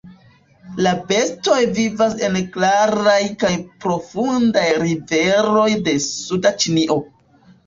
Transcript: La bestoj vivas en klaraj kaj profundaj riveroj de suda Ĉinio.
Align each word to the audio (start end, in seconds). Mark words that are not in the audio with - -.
La 0.85 0.93
bestoj 1.09 1.57
vivas 1.79 2.15
en 2.27 2.37
klaraj 2.55 3.19
kaj 3.45 3.51
profundaj 3.85 4.65
riveroj 4.87 5.69
de 5.91 5.95
suda 6.09 6.55
Ĉinio. 6.67 6.99